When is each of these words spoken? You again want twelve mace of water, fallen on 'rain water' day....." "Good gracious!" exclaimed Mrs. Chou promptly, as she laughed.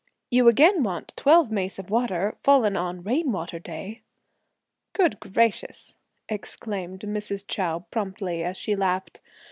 You 0.31 0.47
again 0.47 0.81
want 0.81 1.13
twelve 1.15 1.51
mace 1.51 1.77
of 1.77 1.91
water, 1.91 2.35
fallen 2.41 2.75
on 2.75 3.03
'rain 3.03 3.31
water' 3.31 3.59
day....." 3.59 4.01
"Good 4.93 5.19
gracious!" 5.19 5.93
exclaimed 6.27 7.01
Mrs. 7.01 7.45
Chou 7.47 7.85
promptly, 7.91 8.43
as 8.43 8.57
she 8.57 8.75
laughed. 8.75 9.21